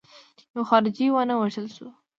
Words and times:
یو 0.53 0.63
خارجي 0.69 1.05
ونه 1.11 1.33
وژل 1.37 1.67
شو. 1.75 1.87